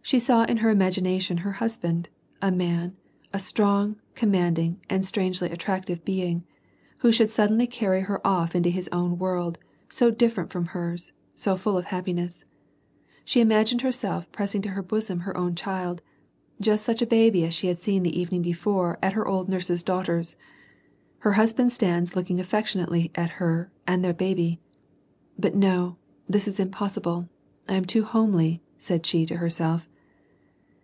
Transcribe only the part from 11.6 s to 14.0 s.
of happiness. She imagined her